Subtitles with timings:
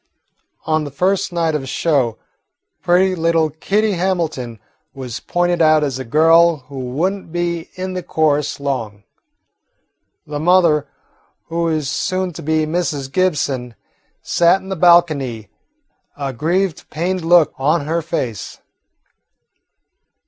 [0.65, 2.17] On the first night of the show
[2.81, 4.59] pretty little Kitty Hamilton
[4.95, 9.03] was pointed out as a girl who would n't be in the chorus long.
[10.25, 10.87] The mother,
[11.49, 13.11] who was soon to be Mrs.
[13.11, 13.75] Gibson,
[14.23, 15.49] sat in the balcony,
[16.17, 18.57] a grieved, pained look on her face.